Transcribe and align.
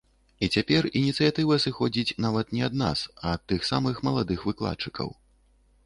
І 0.45 0.47
цяпер 0.53 0.87
ініцыятыва 1.01 1.59
сыходзіць 1.67 2.17
нават 2.27 2.47
не 2.57 2.65
ад 2.71 2.81
нас, 2.85 3.05
а 3.25 3.37
ад 3.37 3.41
тых 3.53 3.61
самых 3.75 4.05
маладых 4.09 4.39
выкладчыкаў. 4.51 5.19